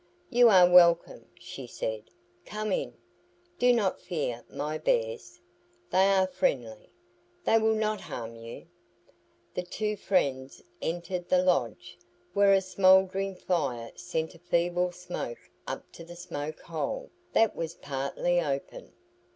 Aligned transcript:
"You 0.31 0.49
are 0.49 0.67
welcome," 0.67 1.27
she 1.37 1.67
said; 1.67 2.05
"come 2.43 2.71
in. 2.71 2.95
Do 3.59 3.71
not 3.71 4.01
fear 4.01 4.43
my 4.49 4.79
bears. 4.79 5.39
They 5.91 6.07
are 6.07 6.25
friendly. 6.25 6.89
They 7.45 7.59
will 7.59 7.75
not 7.75 8.01
harm 8.01 8.35
you." 8.35 8.65
The 9.53 9.61
two 9.61 9.95
friends 9.95 10.63
entered 10.81 11.29
the 11.29 11.43
lodge, 11.43 11.99
where 12.33 12.51
a 12.51 12.61
smouldering 12.61 13.35
fire 13.35 13.91
sent 13.95 14.33
a 14.33 14.39
feeble 14.39 14.91
smoke 14.91 15.51
up 15.67 15.91
to 15.91 16.03
the 16.03 16.15
smoke 16.15 16.61
hole, 16.61 17.11
that 17.33 17.55
was 17.55 17.75
partly 17.75 18.41
open. 18.41 18.93